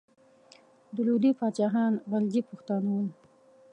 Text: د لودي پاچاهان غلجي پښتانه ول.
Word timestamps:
د 0.95 0.97
لودي 1.07 1.31
پاچاهان 1.39 1.93
غلجي 2.09 2.41
پښتانه 2.49 2.89
ول. 2.95 3.07